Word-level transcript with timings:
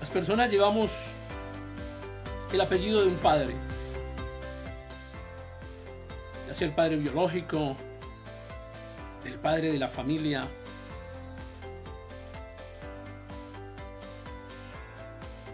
Las 0.00 0.08
personas 0.08 0.50
llevamos 0.50 0.90
el 2.52 2.60
apellido 2.60 3.02
de 3.02 3.08
un 3.08 3.16
padre, 3.16 3.54
ya 6.48 6.54
sea 6.54 6.68
el 6.68 6.74
padre 6.74 6.96
biológico, 6.96 7.76
del 9.22 9.34
padre 9.34 9.72
de 9.72 9.78
la 9.78 9.88
familia. 9.88 10.48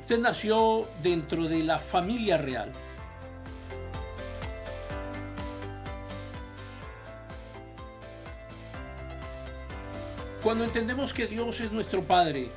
Usted 0.00 0.18
nació 0.18 0.88
dentro 1.02 1.44
de 1.44 1.62
la 1.62 1.78
familia 1.78 2.38
real. 2.38 2.72
Cuando 10.42 10.64
entendemos 10.64 11.12
que 11.12 11.26
Dios 11.26 11.60
es 11.60 11.70
nuestro 11.70 12.02
Padre 12.02 12.50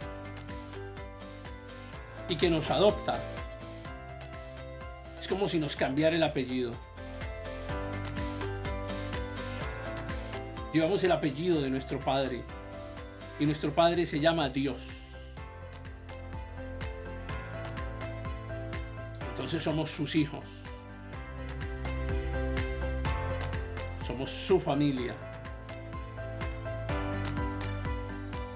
y 2.29 2.35
que 2.35 2.49
nos 2.49 2.69
adopta, 2.69 3.19
es 5.19 5.27
como 5.27 5.47
si 5.47 5.59
nos 5.59 5.75
cambiara 5.75 6.15
el 6.15 6.23
apellido. 6.23 6.73
Llevamos 10.73 11.03
el 11.03 11.11
apellido 11.11 11.61
de 11.61 11.69
nuestro 11.69 11.99
Padre 11.99 12.41
y 13.39 13.45
nuestro 13.45 13.73
Padre 13.73 14.05
se 14.05 14.19
llama 14.19 14.49
Dios. 14.49 14.79
Entonces 19.29 19.63
somos 19.63 19.91
sus 19.91 20.15
hijos. 20.15 20.45
Somos 24.07 24.29
su 24.29 24.59
familia. 24.59 25.15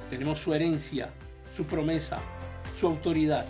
Tenemos 0.10 0.40
su 0.40 0.54
herencia, 0.54 1.10
su 1.56 1.66
promesa, 1.66 2.20
su 2.76 2.88
autoridad. 2.88 3.46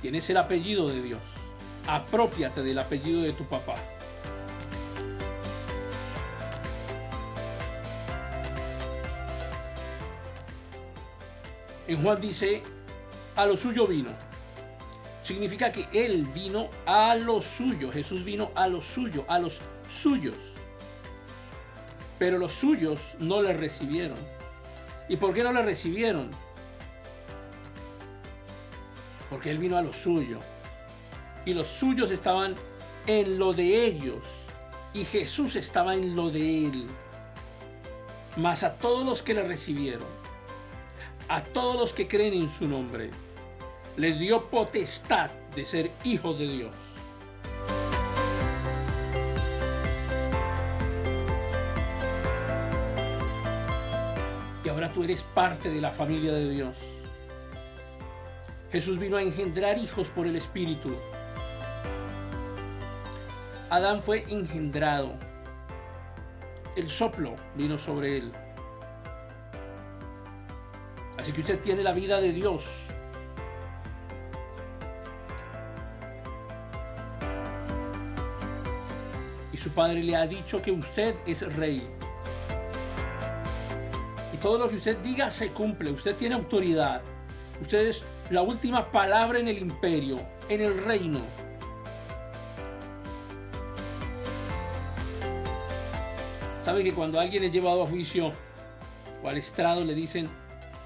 Tienes 0.00 0.28
el 0.30 0.36
apellido 0.36 0.88
de 0.88 1.02
Dios. 1.02 1.20
Apropiate 1.86 2.62
del 2.62 2.78
apellido 2.78 3.22
de 3.22 3.32
tu 3.32 3.44
papá. 3.44 3.74
En 11.88 12.02
Juan 12.02 12.20
dice, 12.20 12.62
a 13.34 13.46
lo 13.46 13.56
suyo 13.56 13.86
vino. 13.86 14.10
Significa 15.22 15.72
que 15.72 15.88
Él 15.92 16.26
vino 16.34 16.68
a 16.86 17.14
lo 17.14 17.40
suyo. 17.40 17.90
Jesús 17.90 18.24
vino 18.24 18.50
a 18.54 18.68
lo 18.68 18.80
suyo, 18.82 19.24
a 19.26 19.38
los 19.38 19.60
suyos. 19.88 20.36
Pero 22.18 22.38
los 22.38 22.52
suyos 22.52 23.16
no 23.18 23.42
le 23.42 23.52
recibieron. 23.52 24.18
¿Y 25.08 25.16
por 25.16 25.32
qué 25.32 25.42
no 25.42 25.52
le 25.52 25.62
recibieron? 25.62 26.30
Porque 29.30 29.50
Él 29.50 29.58
vino 29.58 29.76
a 29.76 29.82
lo 29.82 29.92
suyo. 29.92 30.40
Y 31.44 31.54
los 31.54 31.68
suyos 31.68 32.10
estaban 32.10 32.54
en 33.06 33.38
lo 33.38 33.52
de 33.52 33.86
ellos. 33.86 34.22
Y 34.94 35.04
Jesús 35.04 35.56
estaba 35.56 35.94
en 35.94 36.16
lo 36.16 36.30
de 36.30 36.66
Él. 36.66 36.86
Mas 38.36 38.62
a 38.62 38.74
todos 38.74 39.04
los 39.04 39.22
que 39.22 39.34
le 39.34 39.42
recibieron, 39.42 40.06
a 41.28 41.42
todos 41.42 41.76
los 41.76 41.92
que 41.92 42.06
creen 42.06 42.34
en 42.34 42.48
su 42.48 42.68
nombre, 42.68 43.10
le 43.96 44.12
dio 44.12 44.44
potestad 44.48 45.30
de 45.56 45.66
ser 45.66 45.90
hijos 46.04 46.38
de 46.38 46.46
Dios. 46.46 46.74
Y 54.64 54.68
ahora 54.68 54.92
tú 54.92 55.02
eres 55.02 55.22
parte 55.22 55.70
de 55.70 55.80
la 55.80 55.90
familia 55.90 56.32
de 56.32 56.50
Dios. 56.50 56.76
Jesús 58.70 58.98
vino 58.98 59.16
a 59.16 59.22
engendrar 59.22 59.78
hijos 59.78 60.08
por 60.08 60.26
el 60.26 60.36
Espíritu. 60.36 60.94
Adán 63.70 64.02
fue 64.02 64.24
engendrado. 64.28 65.14
El 66.76 66.90
soplo 66.90 67.36
vino 67.54 67.78
sobre 67.78 68.18
él. 68.18 68.32
Así 71.16 71.32
que 71.32 71.40
usted 71.40 71.60
tiene 71.60 71.82
la 71.82 71.92
vida 71.92 72.20
de 72.20 72.32
Dios. 72.32 72.88
Y 79.50 79.56
su 79.56 79.70
padre 79.70 80.02
le 80.02 80.14
ha 80.14 80.26
dicho 80.26 80.60
que 80.60 80.72
usted 80.72 81.16
es 81.26 81.54
rey. 81.56 81.88
Y 84.32 84.36
todo 84.36 84.58
lo 84.58 84.68
que 84.68 84.76
usted 84.76 84.98
diga 84.98 85.30
se 85.30 85.52
cumple. 85.52 85.90
Usted 85.90 86.14
tiene 86.16 86.34
autoridad. 86.34 87.00
Usted 87.60 87.88
es 87.88 88.04
la 88.30 88.42
última 88.42 88.90
palabra 88.90 89.38
en 89.38 89.48
el 89.48 89.58
imperio, 89.58 90.20
en 90.48 90.60
el 90.60 90.82
reino. 90.84 91.20
¿Sabe 96.64 96.84
que 96.84 96.92
cuando 96.92 97.18
alguien 97.18 97.44
es 97.44 97.52
llevado 97.52 97.84
a 97.84 97.86
juicio 97.86 98.32
o 99.22 99.28
al 99.28 99.38
estrado 99.38 99.84
le 99.84 99.94
dicen, 99.94 100.28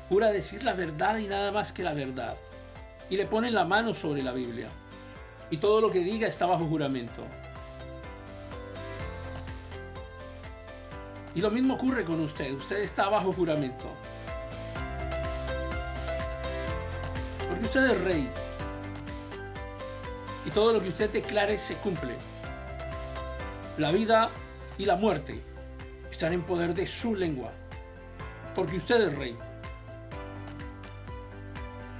jura 0.08 0.30
decir 0.30 0.62
la 0.62 0.74
verdad 0.74 1.18
y 1.18 1.26
nada 1.26 1.50
más 1.50 1.72
que 1.72 1.82
la 1.82 1.94
verdad? 1.94 2.36
Y 3.10 3.16
le 3.16 3.26
ponen 3.26 3.54
la 3.54 3.64
mano 3.64 3.92
sobre 3.92 4.22
la 4.22 4.32
Biblia. 4.32 4.68
Y 5.50 5.56
todo 5.56 5.80
lo 5.80 5.90
que 5.90 5.98
diga 5.98 6.28
está 6.28 6.46
bajo 6.46 6.66
juramento. 6.66 7.24
Y 11.34 11.40
lo 11.40 11.50
mismo 11.50 11.74
ocurre 11.74 12.04
con 12.04 12.20
usted. 12.20 12.52
Usted 12.54 12.78
está 12.78 13.08
bajo 13.08 13.32
juramento. 13.32 13.86
Usted 17.62 17.90
es 17.90 18.00
rey. 18.02 18.28
Y 20.44 20.50
todo 20.50 20.72
lo 20.72 20.82
que 20.82 20.88
usted 20.88 21.10
declare 21.10 21.56
se 21.58 21.76
cumple. 21.76 22.16
La 23.78 23.92
vida 23.92 24.30
y 24.78 24.84
la 24.84 24.96
muerte 24.96 25.40
están 26.10 26.32
en 26.32 26.42
poder 26.42 26.74
de 26.74 26.86
su 26.86 27.14
lengua. 27.14 27.52
Porque 28.54 28.76
usted 28.76 29.08
es 29.08 29.16
rey. 29.16 29.36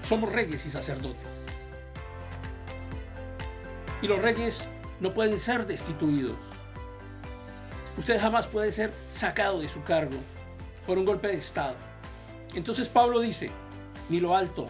Somos 0.03 0.33
reyes 0.33 0.67
y 0.67 0.71
sacerdotes. 0.71 1.27
Y 4.03 4.09
los 4.09 4.21
reyes 4.21 4.69
no 5.01 5.15
pueden 5.15 5.39
ser 5.39 5.65
destituidos. 5.65 6.37
Usted 7.97 8.21
jamás 8.21 8.49
puede 8.49 8.73
ser 8.73 8.93
sacado 9.13 9.61
de 9.61 9.69
su 9.69 9.83
cargo 9.85 10.19
por 10.87 10.99
un 10.99 11.05
golpe 11.05 11.29
de 11.29 11.35
Estado. 11.35 11.77
Entonces 12.55 12.89
Pablo 12.89 13.21
dice, 13.21 13.51
ni 14.09 14.19
lo 14.19 14.37
alto, 14.37 14.69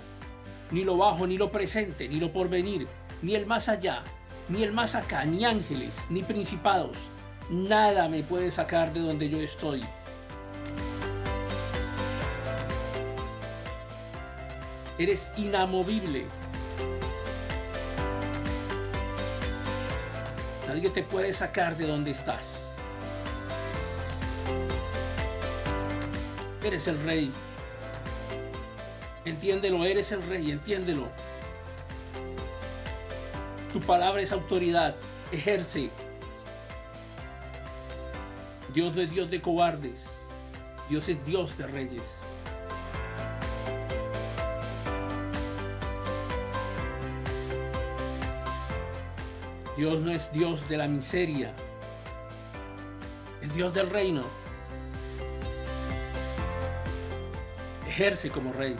ni 0.72 0.84
lo 0.84 0.96
bajo, 0.96 1.26
ni 1.26 1.36
lo 1.36 1.52
presente, 1.52 2.08
ni 2.08 2.16
lo 2.16 2.32
porvenir, 2.32 2.88
ni 3.20 3.34
el 3.34 3.46
más 3.46 3.68
allá, 3.68 4.02
ni 4.48 4.62
el 4.62 4.72
más 4.72 4.94
acá, 4.94 5.24
ni 5.24 5.44
ángeles, 5.44 5.94
ni 6.08 6.22
principados, 6.22 6.96
nada 7.50 8.08
me 8.08 8.22
puede 8.22 8.50
sacar 8.50 8.92
de 8.92 9.00
donde 9.00 9.28
yo 9.28 9.40
estoy. 9.40 9.82
Eres 14.98 15.30
inamovible. 15.36 16.24
Nadie 20.68 20.90
te 20.90 21.02
puede 21.02 21.32
sacar 21.32 21.76
de 21.76 21.86
donde 21.86 22.12
estás. 22.12 22.46
Eres 26.62 26.86
el 26.86 27.02
rey. 27.02 27.32
Entiéndelo, 29.24 29.84
eres 29.84 30.10
el 30.12 30.22
rey, 30.26 30.50
entiéndelo. 30.50 31.08
Tu 33.72 33.80
palabra 33.80 34.20
es 34.20 34.32
autoridad, 34.32 34.96
ejerce. 35.30 35.90
Dios 38.74 38.94
no 38.94 39.02
es 39.02 39.10
Dios 39.10 39.30
de 39.30 39.40
cobardes, 39.40 40.04
Dios 40.88 41.08
es 41.08 41.24
Dios 41.24 41.56
de 41.56 41.66
reyes. 41.66 42.02
Dios 49.76 50.00
no 50.00 50.10
es 50.10 50.32
Dios 50.32 50.68
de 50.68 50.76
la 50.76 50.86
miseria, 50.86 51.52
es 53.40 53.54
Dios 53.54 53.72
del 53.72 53.88
reino. 53.88 54.24
Ejerce 57.88 58.30
como 58.30 58.52
rey. 58.52 58.76